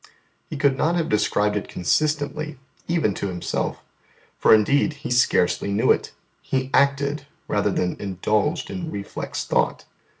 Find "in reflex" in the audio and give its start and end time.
8.71-9.45